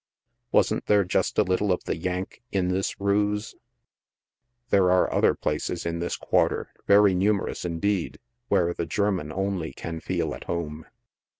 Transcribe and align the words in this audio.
Wasn't 0.51 0.87
there 0.87 1.03
just 1.03 1.37
a 1.37 1.43
lit 1.43 1.59
tle 1.59 1.71
of 1.71 1.83
the" 1.83 1.95
Yank" 2.05 2.41
in 2.51 2.69
this 2.69 2.99
ruse? 2.99 3.53
There 4.71 4.89
are 4.89 5.13
other 5.13 5.35
places 5.35 5.85
in 5.85 5.99
this 5.99 6.15
quarter 6.17 6.73
very 6.87 7.13
numerous 7.13 7.65
indeed, 7.65 8.17
where 8.47 8.73
the 8.73 8.87
German 8.87 9.31
only 9.31 9.73
can 9.73 9.99
feel 9.99 10.33
at 10.33 10.45
home. 10.45 10.87